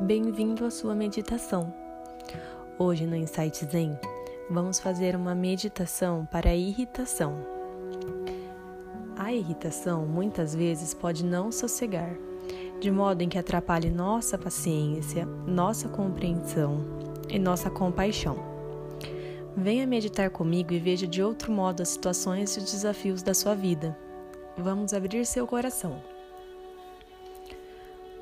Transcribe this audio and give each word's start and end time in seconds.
Bem-vindo 0.00 0.64
à 0.66 0.70
sua 0.72 0.92
meditação. 0.92 1.72
Hoje 2.76 3.06
no 3.06 3.14
Insight 3.14 3.64
Zen, 3.64 3.96
vamos 4.50 4.80
fazer 4.80 5.14
uma 5.14 5.36
meditação 5.36 6.26
para 6.30 6.50
a 6.50 6.54
irritação. 6.54 7.36
A 9.16 9.32
irritação 9.32 10.04
muitas 10.04 10.52
vezes 10.52 10.92
pode 10.92 11.24
não 11.24 11.52
sossegar, 11.52 12.10
de 12.80 12.90
modo 12.90 13.22
em 13.22 13.28
que 13.28 13.38
atrapalhe 13.38 13.88
nossa 13.88 14.36
paciência, 14.36 15.24
nossa 15.46 15.88
compreensão 15.88 16.80
e 17.30 17.38
nossa 17.38 17.70
compaixão. 17.70 18.36
Venha 19.56 19.86
meditar 19.86 20.28
comigo 20.28 20.72
e 20.72 20.78
veja 20.80 21.06
de 21.06 21.22
outro 21.22 21.52
modo 21.52 21.82
as 21.82 21.90
situações 21.90 22.56
e 22.56 22.58
os 22.58 22.72
desafios 22.72 23.22
da 23.22 23.32
sua 23.32 23.54
vida. 23.54 23.96
Vamos 24.58 24.92
abrir 24.92 25.24
seu 25.24 25.46
coração. 25.46 26.13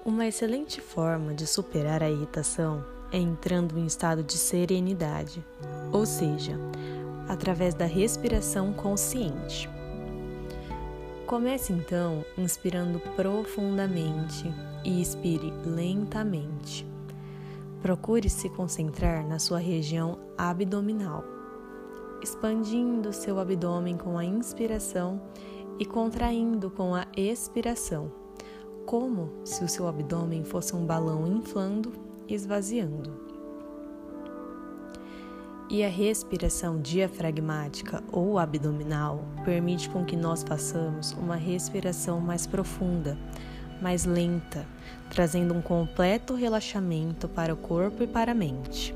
Uma 0.05 0.27
excelente 0.27 0.80
forma 0.80 1.33
de 1.33 1.47
superar 1.47 2.02
a 2.02 2.11
irritação 2.11 2.84
é 3.12 3.19
entrando 3.19 3.79
em 3.79 3.87
estado 3.87 4.25
de 4.25 4.33
serenidade, 4.33 5.47
ou 5.92 6.05
seja, 6.05 6.59
através 7.28 7.73
da 7.73 7.84
respiração 7.84 8.73
consciente. 8.73 9.70
Comece 11.25 11.73
então 11.73 12.25
inspirando 12.37 12.98
profundamente 13.15 14.52
e 14.84 15.01
expire 15.01 15.52
lentamente. 15.65 16.84
Procure 17.80 18.28
se 18.28 18.48
concentrar 18.48 19.25
na 19.25 19.39
sua 19.39 19.61
região 19.61 20.19
abdominal, 20.37 21.23
expandindo 22.20 23.12
seu 23.12 23.39
abdômen 23.39 23.97
com 23.97 24.19
a 24.19 24.25
inspiração 24.25 25.23
e 25.78 25.87
contraindo 25.87 26.73
com 26.73 26.92
a 26.92 27.06
expiração 27.16 28.20
como 28.86 29.30
se 29.44 29.64
o 29.64 29.69
seu 29.69 29.86
abdômen 29.86 30.44
fosse 30.44 30.75
um 30.75 30.84
balão 30.84 31.27
inflando 31.27 31.92
e 32.28 32.34
esvaziando. 32.34 33.11
E 35.70 35.83
a 35.83 35.89
respiração 35.89 36.80
diafragmática 36.80 38.02
ou 38.12 38.39
abdominal 38.39 39.24
permite 39.44 39.89
com 39.89 40.05
que 40.05 40.16
nós 40.16 40.42
façamos 40.42 41.12
uma 41.12 41.36
respiração 41.36 42.20
mais 42.20 42.47
profunda, 42.47 43.16
mais 43.80 44.05
lenta, 44.05 44.66
trazendo 45.11 45.55
um 45.55 45.62
completo 45.62 46.34
relaxamento 46.34 47.27
para 47.28 47.55
o 47.55 47.56
corpo 47.56 48.02
e 48.02 48.06
para 48.06 48.33
a 48.33 48.34
mente. 48.34 48.94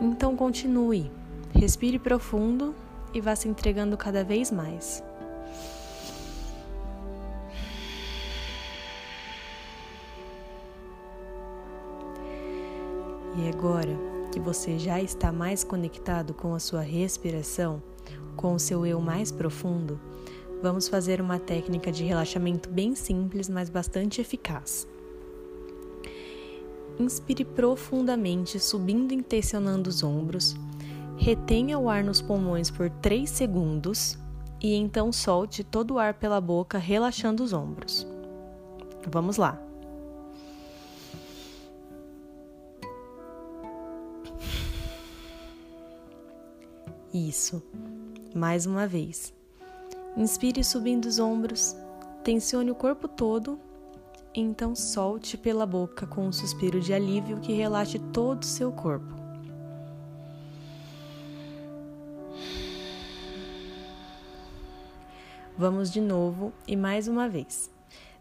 Então 0.00 0.36
continue, 0.36 1.10
respire 1.54 1.98
profundo 1.98 2.74
e 3.12 3.20
vá 3.20 3.34
se 3.34 3.48
entregando 3.48 3.96
cada 3.96 4.22
vez 4.22 4.50
mais. 4.50 5.02
E 13.40 13.48
agora 13.48 13.96
que 14.30 14.38
você 14.38 14.78
já 14.78 15.00
está 15.00 15.32
mais 15.32 15.64
conectado 15.64 16.34
com 16.34 16.54
a 16.54 16.58
sua 16.58 16.82
respiração, 16.82 17.82
com 18.36 18.54
o 18.54 18.58
seu 18.58 18.84
eu 18.84 19.00
mais 19.00 19.32
profundo, 19.32 19.98
vamos 20.62 20.88
fazer 20.88 21.22
uma 21.22 21.38
técnica 21.38 21.90
de 21.90 22.04
relaxamento 22.04 22.68
bem 22.68 22.94
simples, 22.94 23.48
mas 23.48 23.70
bastante 23.70 24.20
eficaz. 24.20 24.86
Inspire 26.98 27.46
profundamente, 27.46 28.60
subindo 28.60 29.12
e 29.12 29.16
intencionando 29.16 29.88
os 29.88 30.02
ombros. 30.02 30.54
Retenha 31.16 31.78
o 31.78 31.88
ar 31.88 32.04
nos 32.04 32.20
pulmões 32.20 32.70
por 32.70 32.90
3 32.90 33.28
segundos 33.28 34.18
e 34.60 34.74
então 34.74 35.10
solte 35.10 35.64
todo 35.64 35.94
o 35.94 35.98
ar 35.98 36.12
pela 36.12 36.42
boca, 36.42 36.76
relaxando 36.76 37.42
os 37.42 37.54
ombros. 37.54 38.06
Vamos 39.10 39.38
lá. 39.38 39.69
Isso. 47.12 47.60
Mais 48.32 48.66
uma 48.66 48.86
vez. 48.86 49.34
Inspire 50.16 50.62
subindo 50.62 51.06
os 51.06 51.18
ombros, 51.18 51.76
tensione 52.22 52.70
o 52.70 52.74
corpo 52.74 53.08
todo, 53.08 53.58
então 54.32 54.76
solte 54.76 55.36
pela 55.36 55.66
boca 55.66 56.06
com 56.06 56.28
um 56.28 56.32
suspiro 56.32 56.80
de 56.80 56.92
alívio 56.92 57.40
que 57.40 57.52
relaxe 57.52 57.98
todo 57.98 58.42
o 58.42 58.46
seu 58.46 58.70
corpo. 58.70 59.18
Vamos 65.58 65.90
de 65.90 66.00
novo 66.00 66.52
e 66.66 66.76
mais 66.76 67.08
uma 67.08 67.28
vez. 67.28 67.70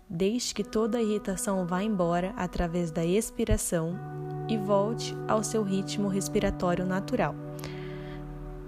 Deixe 0.10 0.54
que 0.54 0.64
toda 0.64 0.98
a 0.98 1.02
irritação 1.02 1.66
vá 1.68 1.84
embora 1.84 2.34
através 2.36 2.90
da 2.90 3.06
expiração 3.06 3.96
e 4.48 4.58
volte 4.58 5.16
ao 5.28 5.44
seu 5.44 5.62
ritmo 5.62 6.08
respiratório 6.08 6.86
natural 6.86 7.49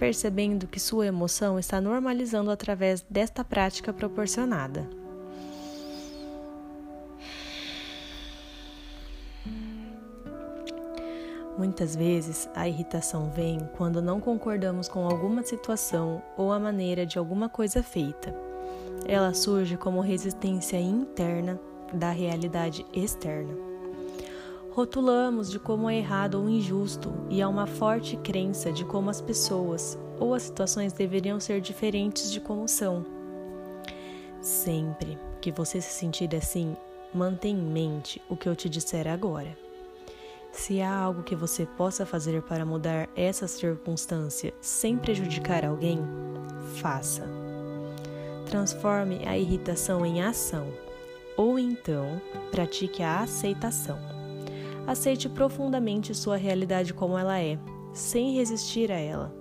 percebendo 0.01 0.65
que 0.65 0.79
sua 0.79 1.05
emoção 1.05 1.59
está 1.59 1.79
normalizando 1.79 2.49
através 2.49 3.05
desta 3.07 3.43
prática 3.43 3.93
proporcionada. 3.93 4.89
Muitas 11.55 11.95
vezes 11.95 12.49
a 12.55 12.67
irritação 12.67 13.29
vem 13.29 13.59
quando 13.77 14.01
não 14.01 14.19
concordamos 14.19 14.87
com 14.87 15.05
alguma 15.05 15.43
situação 15.43 16.19
ou 16.35 16.51
a 16.51 16.59
maneira 16.59 17.05
de 17.05 17.19
alguma 17.19 17.47
coisa 17.47 17.83
feita. 17.83 18.33
Ela 19.05 19.35
surge 19.35 19.77
como 19.77 20.01
resistência 20.01 20.81
interna 20.81 21.59
da 21.93 22.09
realidade 22.09 22.83
externa. 22.91 23.70
Rotulamos 24.71 25.51
de 25.51 25.59
como 25.59 25.89
é 25.89 25.97
errado 25.97 26.35
ou 26.35 26.49
injusto 26.49 27.13
e 27.29 27.41
há 27.41 27.49
uma 27.49 27.67
forte 27.67 28.15
crença 28.15 28.71
de 28.71 28.85
como 28.85 29.09
as 29.09 29.19
pessoas 29.19 29.99
ou 30.17 30.33
as 30.33 30.43
situações 30.43 30.93
deveriam 30.93 31.41
ser 31.41 31.59
diferentes 31.59 32.31
de 32.31 32.39
como 32.39 32.69
são. 32.69 33.05
Sempre 34.39 35.19
que 35.41 35.51
você 35.51 35.81
se 35.81 35.91
sentir 35.91 36.33
assim, 36.33 36.77
mantenha 37.13 37.59
em 37.59 37.65
mente 37.65 38.21
o 38.29 38.37
que 38.37 38.47
eu 38.47 38.55
te 38.55 38.69
disser 38.69 39.09
agora. 39.09 39.57
Se 40.53 40.81
há 40.81 40.93
algo 40.93 41.21
que 41.21 41.35
você 41.35 41.65
possa 41.65 42.05
fazer 42.05 42.41
para 42.41 42.65
mudar 42.65 43.09
essa 43.13 43.47
circunstância 43.47 44.53
sem 44.61 44.97
prejudicar 44.97 45.65
alguém, 45.65 45.99
faça. 46.77 47.27
Transforme 48.45 49.27
a 49.27 49.37
irritação 49.37 50.05
em 50.05 50.21
ação, 50.21 50.67
ou 51.35 51.59
então 51.59 52.21
pratique 52.51 53.03
a 53.03 53.19
aceitação. 53.19 54.20
Aceite 54.91 55.29
profundamente 55.29 56.13
sua 56.13 56.35
realidade 56.35 56.93
como 56.93 57.17
ela 57.17 57.39
é, 57.39 57.57
sem 57.93 58.35
resistir 58.35 58.91
a 58.91 58.97
ela, 58.97 59.33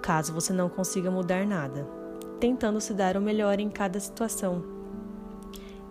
caso 0.00 0.32
você 0.32 0.52
não 0.52 0.68
consiga 0.68 1.10
mudar 1.10 1.44
nada, 1.44 1.84
tentando 2.38 2.80
se 2.80 2.94
dar 2.94 3.16
o 3.16 3.20
melhor 3.20 3.58
em 3.58 3.68
cada 3.68 3.98
situação. 3.98 4.62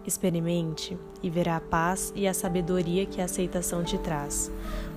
Experimente 0.07 0.97
e 1.21 1.29
verá 1.29 1.57
a 1.57 1.59
paz 1.59 2.13
e 2.15 2.25
a 2.25 2.33
sabedoria 2.33 3.05
que 3.05 3.19
a 3.19 3.25
aceitação 3.25 3.83
te 3.83 3.97
traz, 3.97 4.49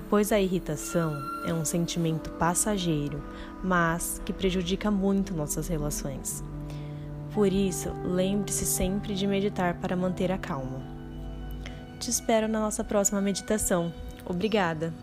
pois 0.09 0.31
a 0.31 0.39
irritação 0.39 1.13
é 1.45 1.53
um 1.53 1.65
sentimento 1.65 2.29
passageiro, 2.29 3.21
mas 3.61 4.21
que 4.23 4.31
prejudica 4.31 4.89
muito 4.89 5.33
nossas 5.33 5.67
relações. 5.67 6.41
Por 7.33 7.51
isso, 7.51 7.91
lembre-se 8.05 8.65
sempre 8.65 9.13
de 9.13 9.27
meditar 9.27 9.81
para 9.81 9.97
manter 9.97 10.31
a 10.31 10.37
calma. 10.37 10.98
Te 11.99 12.09
espero 12.09 12.47
na 12.47 12.61
nossa 12.61 12.83
próxima 12.83 13.19
meditação. 13.19 13.91
Obrigada! 14.25 14.93